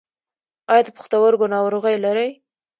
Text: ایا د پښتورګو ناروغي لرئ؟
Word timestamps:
ایا 0.71 0.83
د 0.85 0.89
پښتورګو 0.97 1.45
ناروغي 1.53 1.95
لرئ؟ 2.05 2.29